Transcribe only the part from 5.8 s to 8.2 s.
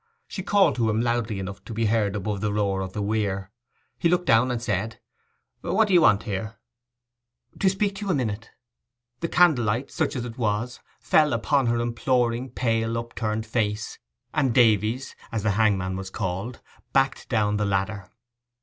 d'ye want here?' 'To speak to you a